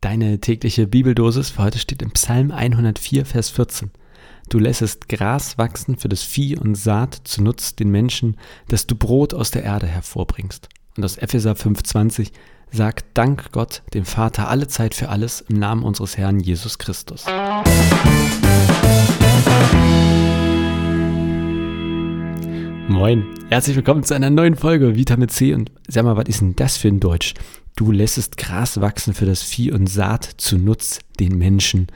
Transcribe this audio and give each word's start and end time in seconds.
Deine 0.00 0.40
tägliche 0.40 0.86
Bibeldosis 0.86 1.50
für 1.50 1.62
heute 1.62 1.78
steht 1.78 2.00
im 2.00 2.12
Psalm 2.12 2.52
104, 2.52 3.26
Vers 3.26 3.50
14. 3.50 3.90
Du 4.48 4.58
lässest 4.58 5.10
Gras 5.10 5.58
wachsen 5.58 5.98
für 5.98 6.08
das 6.08 6.22
Vieh 6.22 6.56
und 6.56 6.74
Saat 6.74 7.20
zu 7.24 7.42
Nutz 7.42 7.76
den 7.76 7.90
Menschen, 7.90 8.38
dass 8.68 8.86
du 8.86 8.94
Brot 8.94 9.34
aus 9.34 9.50
der 9.50 9.62
Erde 9.62 9.86
hervorbringst. 9.86 10.70
Und 10.96 11.04
aus 11.04 11.18
Epheser 11.18 11.52
5,20 11.52 12.30
sagt 12.70 13.08
Dank 13.12 13.52
Gott, 13.52 13.82
dem 13.92 14.06
Vater, 14.06 14.48
alle 14.48 14.68
Zeit 14.68 14.94
für 14.94 15.10
alles 15.10 15.42
im 15.42 15.58
Namen 15.58 15.82
unseres 15.82 16.16
Herrn 16.16 16.40
Jesus 16.40 16.78
Christus. 16.78 17.26
Moin, 22.88 23.26
herzlich 23.50 23.76
willkommen 23.76 24.02
zu 24.02 24.14
einer 24.14 24.30
neuen 24.30 24.56
Folge 24.56 24.96
Vitamin 24.96 25.28
C 25.28 25.52
und 25.52 25.70
sag 25.86 26.04
mal, 26.04 26.16
was 26.16 26.24
ist 26.26 26.40
denn 26.40 26.56
das 26.56 26.78
für 26.78 26.88
ein 26.88 27.00
Deutsch? 27.00 27.34
Du 27.76 27.92
lässest 27.92 28.36
Gras 28.36 28.80
wachsen 28.80 29.14
für 29.14 29.26
das 29.26 29.42
Vieh 29.42 29.72
und 29.72 29.86
Saat 29.88 30.24
zu 30.36 30.58
Nutz 30.58 31.00
den 31.18 31.38
Menschen. 31.38 31.86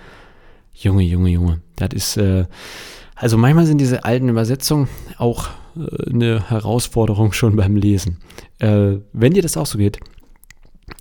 Junge, 0.72 1.02
Junge, 1.02 1.30
Junge. 1.30 1.60
Das 1.76 1.90
ist, 1.92 2.16
äh, 2.16 2.46
also 3.14 3.38
manchmal 3.38 3.66
sind 3.66 3.78
diese 3.78 4.04
alten 4.04 4.28
Übersetzungen 4.28 4.88
auch 5.18 5.48
äh, 5.76 6.10
eine 6.10 6.48
Herausforderung 6.48 7.32
schon 7.32 7.56
beim 7.56 7.76
Lesen. 7.76 8.18
Äh, 8.58 8.96
wenn 9.12 9.34
dir 9.34 9.42
das 9.42 9.56
auch 9.56 9.66
so 9.66 9.78
geht, 9.78 9.98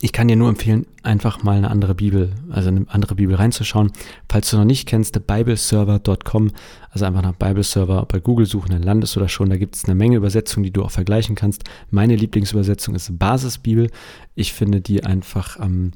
ich 0.04 0.12
kann 0.12 0.28
dir 0.28 0.36
nur 0.36 0.50
empfehlen, 0.50 0.86
einfach 1.02 1.44
mal 1.44 1.56
eine 1.56 1.72
andere 1.72 1.96
Bibel, 1.96 2.34
also 2.50 2.68
eine 2.68 2.86
andere 2.90 3.16
Bibel 3.16 3.38
reinzuschauen. 3.38 3.94
Falls 4.28 4.50
du 4.50 4.58
noch 4.58 4.66
nicht 4.66 4.86
kennst, 4.86 5.14
bibleserver.com, 5.26 6.52
also 6.90 7.06
einfach 7.06 7.22
nach 7.22 7.36
Bibleserver 7.36 8.06
bei 8.06 8.20
Google 8.20 8.46
suchen, 8.46 8.72
dann 8.72 8.84
landest 8.84 9.16
du 9.16 9.22
da 9.22 9.30
schon. 9.30 9.50
Da 9.50 9.56
gibt 9.56 9.78
es 9.78 9.86
eine 9.86 9.96
Menge 9.96 10.18
Übersetzungen, 10.18 10.66
die 10.66 10.74
du 10.74 10.84
auch 10.84 10.92
vergleichen 10.92 11.36
kannst. 11.36 11.64
Meine 11.90 12.18
Lieblingsübersetzung 12.18 12.96
ist 12.96 13.18
Basisbibel. 13.18 13.90
Ich 14.36 14.52
finde 14.52 14.82
die 14.82 15.06
einfach 15.06 15.58
am, 15.58 15.92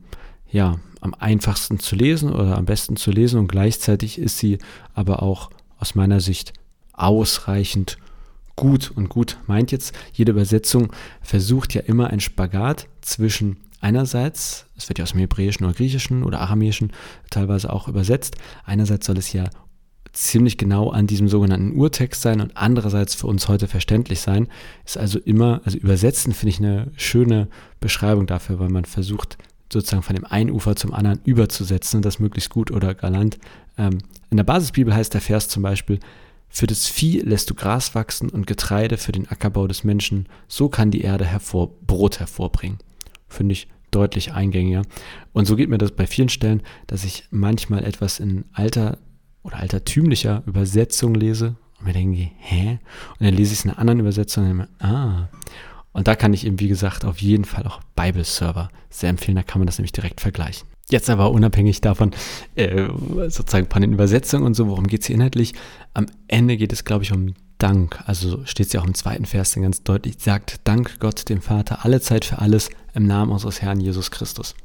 ja, 0.50 0.80
am 1.02 1.14
einfachsten 1.14 1.78
zu 1.78 1.98
lesen 1.98 2.32
oder 2.32 2.58
am 2.58 2.64
besten 2.64 2.96
zu 2.96 3.12
lesen 3.12 3.42
und 3.42 3.50
gleichzeitig 3.50 4.20
ist 4.20 4.38
sie 4.38 4.60
aber 4.94 5.22
auch 5.22 5.50
aus 5.80 5.96
meiner 5.96 6.22
Sicht 6.22 6.54
ausreichend 6.94 7.98
gut 8.56 8.90
und 8.96 9.10
gut 9.10 9.38
meint 9.48 9.72
jetzt, 9.74 9.94
jede 10.14 10.32
Übersetzung 10.32 10.94
versucht 11.22 11.74
ja 11.74 11.82
immer 11.82 12.08
ein 12.08 12.22
Spagat 12.22 12.88
zwischen 13.02 13.58
Einerseits, 13.80 14.66
es 14.76 14.90
wird 14.90 14.98
ja 14.98 15.04
aus 15.04 15.12
dem 15.12 15.20
Hebräischen 15.20 15.66
oder 15.66 15.76
Griechischen 15.76 16.24
oder 16.24 16.40
Aramäischen 16.40 16.92
teilweise 17.30 17.72
auch 17.72 17.88
übersetzt, 17.88 18.36
einerseits 18.66 19.06
soll 19.06 19.18
es 19.18 19.34
ja 19.34 19.46
ziemlich 20.14 20.58
genau 20.58 20.90
an 20.90 21.06
diesem 21.06 21.28
sogenannten 21.28 21.78
Urtext 21.78 22.24
sein 22.24 22.42
und 22.42 22.58
andererseits 22.58 23.14
für 23.14 23.28
uns 23.28 23.48
heute 23.48 23.68
verständlich 23.68 24.20
sein. 24.20 24.48
Ist 24.84 24.98
also 24.98 25.20
immer, 25.20 25.62
also 25.64 25.78
übersetzen 25.78 26.34
finde 26.34 26.50
ich 26.50 26.60
eine 26.60 26.92
schöne 26.96 27.48
Beschreibung 27.80 28.26
dafür, 28.26 28.60
weil 28.60 28.70
man 28.70 28.86
versucht 28.86 29.38
sozusagen 29.72 30.02
von 30.02 30.16
dem 30.16 30.26
einen 30.26 30.50
Ufer 30.50 30.76
zum 30.76 30.94
anderen 30.94 31.20
überzusetzen 31.24 31.98
und 31.98 32.06
das 32.06 32.20
möglichst 32.20 32.50
gut 32.50 32.72
oder 32.72 32.96
galant. 32.96 33.38
Ähm, 33.78 34.00
in 34.32 34.38
der 34.38 34.44
Basisbibel 34.44 34.96
heißt 34.96 35.14
der 35.14 35.22
Vers 35.22 35.50
zum 35.50 35.62
Beispiel, 35.62 36.00
für 36.50 36.66
das 36.66 36.88
Vieh 36.88 37.20
lässt 37.20 37.50
du 37.50 37.54
Gras 37.54 37.94
wachsen 37.94 38.30
und 38.30 38.48
Getreide 38.48 38.98
für 38.98 39.12
den 39.12 39.28
Ackerbau 39.28 39.68
des 39.68 39.84
Menschen, 39.84 40.28
so 40.48 40.70
kann 40.70 40.90
die 40.90 41.02
Erde 41.02 41.26
hervor, 41.26 41.70
Brot 41.86 42.20
hervorbringen 42.20 42.80
finde 43.28 43.54
ich 43.54 43.68
deutlich 43.92 44.34
eingängiger. 44.34 44.84
Und 45.34 45.46
so 45.46 45.56
geht 45.56 45.70
mir 45.70 45.78
das 45.78 45.92
bei 45.92 46.08
vielen 46.08 46.30
Stellen, 46.30 46.62
dass 46.88 47.04
ich 47.04 47.26
manchmal 47.32 47.84
etwas 47.84 48.20
in 48.20 48.46
alter 48.54 48.98
oder 49.44 49.58
altertümlicher 49.58 50.44
Übersetzung 50.46 51.16
lese 51.16 51.56
und 51.80 51.86
mir 51.86 51.94
denke, 51.94 52.30
hä? 52.38 52.80
Und 53.20 53.26
dann 53.26 53.34
lese 53.34 53.54
ich 53.54 53.60
es 53.60 53.66
in 53.66 53.72
einer 53.72 53.80
anderen 53.80 54.00
Übersetzung 54.02 54.44
und 54.44 54.58
denke, 54.58 54.74
ah. 54.80 55.30
Und 55.94 56.08
da 56.08 56.16
kann 56.16 56.34
ich 56.34 56.46
eben, 56.46 56.60
wie 56.60 56.68
gesagt, 56.68 57.06
auf 57.06 57.20
jeden 57.20 57.46
Fall 57.46 57.66
auch 57.66 57.82
Bible-Server 57.96 58.70
sehr 58.90 59.10
empfehlen. 59.10 59.36
Da 59.36 59.44
kann 59.44 59.60
man 59.60 59.66
das 59.66 59.80
nämlich 59.80 59.94
direkt 59.94 60.22
vergleichen. 60.22 60.68
Jetzt 60.90 61.10
aber 61.10 61.32
unabhängig 61.32 61.82
davon, 61.82 62.12
äh, 62.56 62.88
sozusagen 63.30 63.68
von 63.70 63.82
den 63.82 63.94
Übersetzungen 63.94 64.46
und 64.46 64.54
so, 64.54 64.68
worum 64.68 64.88
geht 64.88 65.02
es 65.02 65.08
hier 65.08 65.16
inhaltlich? 65.16 65.54
Am 65.94 66.06
Ende 66.28 66.56
geht 66.56 66.72
es, 66.72 66.86
glaube 66.86 67.04
ich, 67.04 67.12
um 67.12 67.34
Dank. 67.58 68.00
Also 68.06 68.46
steht 68.46 68.68
es 68.68 68.74
ja 68.74 68.82
auch 68.82 68.88
im 68.88 68.94
zweiten 68.94 69.26
Vers 69.26 69.52
dann 69.52 69.64
ganz 69.64 69.84
deutlich, 69.84 70.16
sagt 70.20 70.62
Dank 70.64 71.00
Gott 71.00 71.30
dem 71.30 71.42
Vater 71.42 71.84
alle 71.86 72.02
Zeit 72.02 72.26
für 72.26 72.40
alles 72.40 72.70
im 72.94 73.06
Namen 73.06 73.32
unseres 73.32 73.62
Herrn 73.62 73.80
Jesus 73.80 74.12
Christus. 74.12 74.56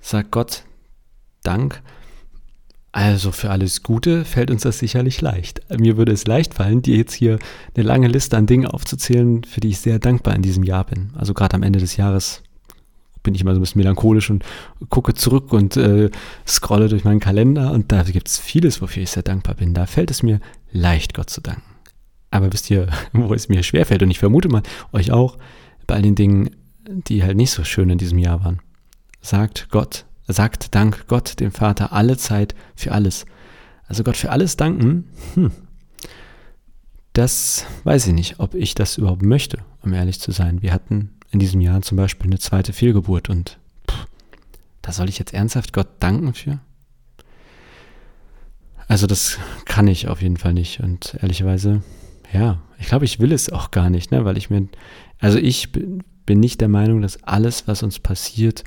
Sagt 0.00 0.30
Gott 0.30 0.64
Dank. 1.42 1.82
Also 2.94 3.32
für 3.32 3.50
alles 3.50 3.82
Gute 3.82 4.26
fällt 4.26 4.50
uns 4.50 4.62
das 4.62 4.78
sicherlich 4.78 5.20
leicht. 5.22 5.62
Mir 5.70 5.96
würde 5.96 6.12
es 6.12 6.26
leicht 6.26 6.52
fallen, 6.52 6.82
dir 6.82 6.96
jetzt 6.96 7.14
hier 7.14 7.38
eine 7.74 7.86
lange 7.86 8.06
Liste 8.06 8.36
an 8.36 8.46
Dingen 8.46 8.66
aufzuzählen, 8.66 9.44
für 9.44 9.60
die 9.60 9.70
ich 9.70 9.80
sehr 9.80 9.98
dankbar 9.98 10.34
in 10.34 10.42
diesem 10.42 10.62
Jahr 10.62 10.84
bin. 10.84 11.10
Also 11.16 11.32
gerade 11.32 11.54
am 11.54 11.62
Ende 11.62 11.78
des 11.78 11.96
Jahres 11.96 12.42
bin 13.22 13.34
ich 13.34 13.40
immer 13.40 13.54
so 13.54 13.60
ein 13.60 13.62
bisschen 13.62 13.78
melancholisch 13.78 14.28
und 14.28 14.44
gucke 14.90 15.14
zurück 15.14 15.52
und 15.54 15.76
äh, 15.76 16.10
scrolle 16.46 16.88
durch 16.88 17.04
meinen 17.04 17.20
Kalender 17.20 17.72
und 17.72 17.92
da 17.92 18.02
gibt 18.02 18.28
es 18.28 18.38
vieles, 18.38 18.82
wofür 18.82 19.02
ich 19.02 19.10
sehr 19.10 19.22
dankbar 19.22 19.54
bin. 19.54 19.72
Da 19.72 19.86
fällt 19.86 20.10
es 20.10 20.22
mir 20.22 20.40
leicht, 20.72 21.14
Gott 21.14 21.30
zu 21.30 21.40
danken. 21.40 21.71
Aber 22.32 22.52
wisst 22.52 22.68
ihr, 22.70 22.88
wo 23.12 23.32
es 23.32 23.48
mir 23.48 23.62
schwerfällt 23.62 24.02
und 24.02 24.10
ich 24.10 24.18
vermute 24.18 24.48
mal 24.48 24.62
euch 24.90 25.12
auch, 25.12 25.38
bei 25.86 25.94
all 25.94 26.02
den 26.02 26.16
Dingen, 26.16 26.50
die 26.88 27.22
halt 27.22 27.36
nicht 27.36 27.52
so 27.52 27.62
schön 27.62 27.90
in 27.90 27.98
diesem 27.98 28.18
Jahr 28.18 28.42
waren. 28.42 28.60
Sagt 29.20 29.68
Gott, 29.70 30.04
sagt 30.26 30.74
Dank 30.74 31.06
Gott, 31.06 31.38
dem 31.38 31.52
Vater, 31.52 31.92
alle 31.92 32.16
Zeit 32.16 32.56
für 32.74 32.92
alles. 32.92 33.24
Also 33.86 34.02
Gott 34.02 34.16
für 34.16 34.30
alles 34.30 34.56
danken, 34.56 35.08
hm, 35.34 35.52
das 37.12 37.66
weiß 37.84 38.06
ich 38.06 38.14
nicht, 38.14 38.40
ob 38.40 38.54
ich 38.54 38.74
das 38.74 38.96
überhaupt 38.96 39.22
möchte, 39.22 39.58
um 39.82 39.92
ehrlich 39.92 40.18
zu 40.18 40.32
sein. 40.32 40.62
Wir 40.62 40.72
hatten 40.72 41.10
in 41.30 41.38
diesem 41.38 41.60
Jahr 41.60 41.82
zum 41.82 41.96
Beispiel 41.96 42.26
eine 42.26 42.38
zweite 42.38 42.72
Fehlgeburt 42.72 43.28
und 43.28 43.58
pff, 43.90 44.06
da 44.80 44.92
soll 44.92 45.08
ich 45.08 45.18
jetzt 45.18 45.34
ernsthaft 45.34 45.72
Gott 45.72 45.88
danken 46.00 46.32
für? 46.32 46.58
Also 48.88 49.06
das 49.06 49.38
kann 49.66 49.88
ich 49.88 50.08
auf 50.08 50.22
jeden 50.22 50.36
Fall 50.38 50.54
nicht 50.54 50.80
und 50.80 51.16
ehrlicherweise 51.20 51.82
ja, 52.32 52.62
ich 52.78 52.86
glaube, 52.86 53.04
ich 53.04 53.20
will 53.20 53.32
es 53.32 53.50
auch 53.50 53.70
gar 53.70 53.90
nicht, 53.90 54.10
ne? 54.10 54.24
weil 54.24 54.36
ich 54.36 54.50
mir, 54.50 54.68
also 55.18 55.38
ich 55.38 55.72
bin, 55.72 56.02
nicht 56.28 56.62
der 56.62 56.68
Meinung, 56.68 57.02
dass 57.02 57.22
alles, 57.24 57.68
was 57.68 57.82
uns 57.82 57.98
passiert, 57.98 58.64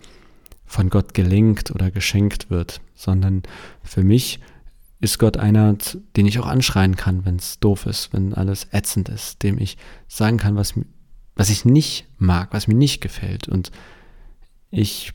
von 0.65 0.91
Gott 0.91 1.15
gelenkt 1.15 1.71
oder 1.71 1.89
geschenkt 1.89 2.51
wird, 2.51 2.79
sondern 2.93 3.41
für 3.83 4.03
mich 4.03 4.39
ist 4.99 5.17
Gott 5.17 5.37
einer, 5.37 5.75
den 6.15 6.27
ich 6.27 6.37
auch 6.39 6.45
anschreien 6.45 6.95
kann, 6.95 7.25
wenn 7.25 7.37
es 7.37 7.59
doof 7.59 7.87
ist, 7.87 8.13
wenn 8.13 8.33
alles 8.33 8.67
ätzend 8.71 9.09
ist, 9.09 9.41
dem 9.41 9.57
ich 9.57 9.77
sagen 10.07 10.37
kann, 10.37 10.55
was, 10.55 10.73
was 11.35 11.49
ich 11.49 11.65
nicht 11.65 12.05
mag, 12.17 12.53
was 12.53 12.67
mir 12.67 12.75
nicht 12.75 13.01
gefällt. 13.01 13.47
Und 13.47 13.71
ich, 14.69 15.13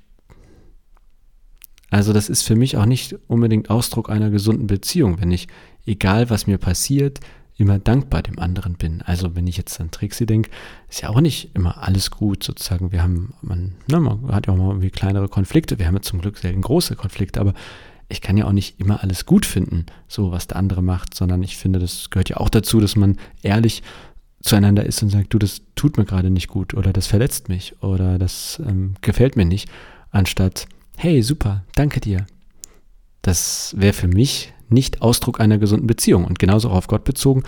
also 1.91 2.12
das 2.12 2.28
ist 2.28 2.43
für 2.43 2.56
mich 2.56 2.77
auch 2.77 2.87
nicht 2.87 3.17
unbedingt 3.28 3.71
Ausdruck 3.71 4.11
einer 4.11 4.31
gesunden 4.31 4.67
Beziehung, 4.67 5.21
wenn 5.21 5.31
ich, 5.31 5.47
egal 5.87 6.31
was 6.31 6.47
mir 6.47 6.59
passiert, 6.59 7.21
immer 7.60 7.78
dankbar 7.78 8.22
dem 8.22 8.38
anderen 8.38 8.75
bin. 8.75 9.03
Also 9.03 9.37
wenn 9.37 9.47
ich 9.47 9.56
jetzt 9.56 9.81
an 9.81 9.91
Trixie 9.91 10.26
denke, 10.26 10.50
ist 10.88 11.03
ja 11.03 11.10
auch 11.10 11.21
nicht 11.21 11.54
immer 11.54 11.82
alles 11.82 12.10
gut 12.10 12.43
sozusagen. 12.43 12.93
Wir 12.93 13.03
haben, 13.03 13.34
man, 13.43 13.75
ne, 13.87 14.00
man 14.00 14.32
hat 14.32 14.47
ja 14.47 14.53
auch 14.53 14.56
mal 14.56 14.69
irgendwie 14.69 14.91
kleinere 14.91 15.28
Konflikte. 15.28 15.78
Wir 15.78 15.87
haben 15.87 15.94
ja 15.94 16.03
zum 16.03 16.20
Glück 16.20 16.38
selten 16.38 16.62
große 16.62 16.97
Konflikte, 16.97 17.41
aber 17.41 17.54
ich 18.09 18.20
kann 18.20 18.37
ja 18.37 18.47
auch 18.47 18.53
nicht 18.53 18.81
immer 18.81 19.03
alles 19.03 19.25
gut 19.25 19.47
finden, 19.47 19.87
so 20.09 20.32
was 20.32 20.49
der 20.49 20.56
andere 20.56 20.82
macht, 20.82 21.15
sondern 21.15 21.43
ich 21.43 21.56
finde, 21.56 21.78
das 21.78 22.10
gehört 22.10 22.28
ja 22.28 22.38
auch 22.38 22.49
dazu, 22.49 22.81
dass 22.81 22.97
man 22.97 23.19
ehrlich 23.43 23.82
zueinander 24.43 24.84
ist 24.84 25.03
und 25.03 25.10
sagt, 25.10 25.32
du, 25.32 25.38
das 25.38 25.62
tut 25.76 25.97
mir 25.97 26.04
gerade 26.04 26.31
nicht 26.31 26.49
gut 26.49 26.75
oder 26.75 26.93
das 26.93 27.06
verletzt 27.06 27.49
mich 27.49 27.75
oder 27.82 28.19
das 28.19 28.60
ähm, 28.66 28.94
gefällt 29.00 29.37
mir 29.37 29.44
nicht, 29.44 29.69
anstatt, 30.10 30.66
hey, 30.97 31.22
super, 31.22 31.65
danke 31.75 32.00
dir. 32.00 32.26
Das 33.22 33.75
wäre 33.76 33.92
für 33.92 34.08
mich 34.08 34.53
nicht 34.69 35.03
Ausdruck 35.03 35.41
einer 35.41 35.58
gesunden 35.58 35.86
Beziehung. 35.86 36.25
Und 36.25 36.38
genauso 36.38 36.70
auch 36.70 36.76
auf 36.76 36.86
Gott 36.86 37.04
bezogen, 37.04 37.42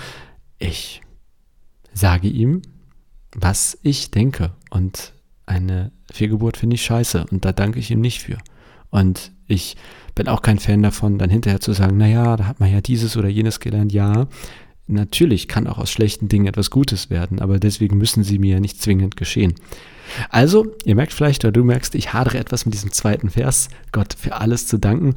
ich 0.59 1.03
sage 1.93 2.29
ihm, 2.29 2.63
was 3.35 3.79
ich 3.83 4.11
denke. 4.11 4.53
Und 4.71 5.13
eine 5.47 5.93
Fehlgeburt 6.11 6.57
finde 6.57 6.75
ich 6.75 6.85
scheiße 6.85 7.27
und 7.31 7.45
da 7.45 7.53
danke 7.53 7.79
ich 7.79 7.91
ihm 7.91 8.01
nicht 8.01 8.23
für. 8.23 8.39
Und 8.91 9.33
ich 9.47 9.77
bin 10.15 10.29
auch 10.29 10.43
kein 10.43 10.59
Fan 10.59 10.83
davon, 10.83 11.19
dann 11.19 11.31
hinterher 11.31 11.61
zu 11.61 11.73
sagen, 11.73 11.97
naja, 11.97 12.37
da 12.37 12.47
hat 12.47 12.61
man 12.61 12.71
ja 12.71 12.81
dieses 12.81 13.17
oder 13.17 13.29
jenes 13.29 13.61
gelernt. 13.61 13.93
Ja, 13.93 14.29
natürlich 14.87 15.49
kann 15.49 15.67
auch 15.67 15.79
aus 15.79 15.91
schlechten 15.91 16.29
Dingen 16.29 16.47
etwas 16.47 16.71
Gutes 16.71 17.09
werden, 17.09 17.41
aber 17.41 17.59
deswegen 17.59 17.97
müssen 17.97 18.23
sie 18.23 18.39
mir 18.39 18.61
nicht 18.61 18.81
zwingend 18.81 19.17
geschehen. 19.17 19.55
Also, 20.29 20.67
ihr 20.85 20.95
merkt 20.95 21.13
vielleicht, 21.15 21.45
oder 21.45 21.53
du 21.53 21.65
merkst, 21.65 21.95
ich 21.95 22.13
hadere 22.13 22.39
etwas 22.39 22.67
mit 22.67 22.75
diesem 22.75 22.93
zweiten 22.93 23.31
Vers, 23.31 23.69
Gott 23.93 24.15
für 24.19 24.37
alles 24.37 24.67
zu 24.67 24.79
danken. 24.79 25.15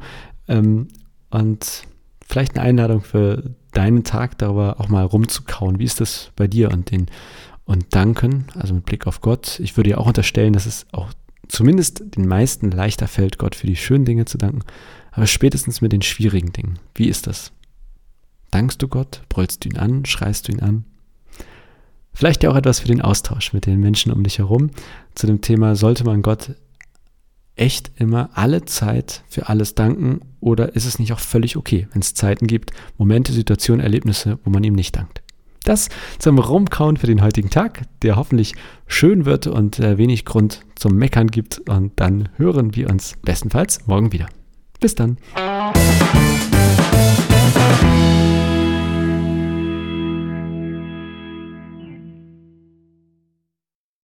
Ähm, 0.48 0.88
und 1.30 1.82
vielleicht 2.26 2.56
eine 2.56 2.68
Einladung 2.68 3.02
für 3.02 3.54
deinen 3.72 4.04
Tag, 4.04 4.38
darüber 4.38 4.80
auch 4.80 4.88
mal 4.88 5.04
rumzukauen. 5.04 5.78
Wie 5.78 5.84
ist 5.84 6.00
das 6.00 6.30
bei 6.36 6.46
dir 6.46 6.70
und 6.70 6.90
den 6.90 7.06
und 7.66 7.94
danken, 7.94 8.46
also 8.54 8.72
mit 8.74 8.86
Blick 8.86 9.06
auf 9.06 9.20
Gott. 9.20 9.60
Ich 9.60 9.76
würde 9.76 9.90
ja 9.90 9.98
auch 9.98 10.06
unterstellen, 10.06 10.54
dass 10.54 10.66
es 10.66 10.86
auch 10.92 11.12
zumindest 11.48 12.16
den 12.16 12.26
meisten 12.26 12.70
leichter 12.70 13.08
fällt, 13.08 13.38
Gott 13.38 13.54
für 13.54 13.66
die 13.66 13.76
schönen 13.76 14.04
Dinge 14.04 14.24
zu 14.24 14.38
danken, 14.38 14.60
aber 15.10 15.26
spätestens 15.26 15.80
mit 15.80 15.92
den 15.92 16.02
schwierigen 16.02 16.52
Dingen. 16.52 16.78
Wie 16.94 17.08
ist 17.08 17.26
das? 17.26 17.52
Dankst 18.50 18.80
du 18.80 18.88
Gott? 18.88 19.22
Brüllst 19.28 19.64
du 19.64 19.68
ihn 19.68 19.76
an? 19.76 20.04
Schreist 20.04 20.48
du 20.48 20.52
ihn 20.52 20.60
an? 20.60 20.84
Vielleicht 22.12 22.42
ja 22.42 22.50
auch 22.50 22.56
etwas 22.56 22.80
für 22.80 22.88
den 22.88 23.02
Austausch 23.02 23.52
mit 23.52 23.66
den 23.66 23.80
Menschen 23.80 24.12
um 24.12 24.22
dich 24.22 24.38
herum 24.38 24.70
zu 25.14 25.26
dem 25.26 25.42
Thema, 25.42 25.74
sollte 25.74 26.04
man 26.04 26.22
Gott 26.22 26.54
echt 27.56 27.90
immer 27.96 28.30
alle 28.34 28.64
Zeit 28.64 29.24
für 29.28 29.48
alles 29.48 29.74
danken 29.74 30.20
oder 30.40 30.76
ist 30.76 30.84
es 30.84 30.98
nicht 30.98 31.12
auch 31.12 31.18
völlig 31.18 31.56
okay, 31.56 31.88
wenn 31.92 32.02
es 32.02 32.14
Zeiten 32.14 32.46
gibt, 32.46 32.70
Momente, 32.98 33.32
Situationen, 33.32 33.80
Erlebnisse, 33.80 34.38
wo 34.44 34.50
man 34.50 34.62
ihm 34.62 34.74
nicht 34.74 34.94
dankt? 34.94 35.22
Das 35.64 35.88
zum 36.20 36.38
Rumkauen 36.38 36.96
für 36.96 37.08
den 37.08 37.22
heutigen 37.22 37.50
Tag, 37.50 37.82
der 38.02 38.14
hoffentlich 38.14 38.54
schön 38.86 39.24
wird 39.24 39.48
und 39.48 39.80
äh, 39.80 39.98
wenig 39.98 40.24
Grund 40.24 40.64
zum 40.76 40.94
Meckern 40.94 41.26
gibt. 41.26 41.68
Und 41.68 41.98
dann 41.98 42.28
hören 42.36 42.76
wir 42.76 42.88
uns 42.88 43.16
bestenfalls 43.22 43.84
morgen 43.88 44.12
wieder. 44.12 44.28
Bis 44.78 44.94
dann. 44.94 45.16